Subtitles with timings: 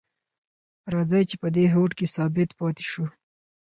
[0.93, 3.05] راځئ چې په دې هوډ کې ثابت پاتې شو.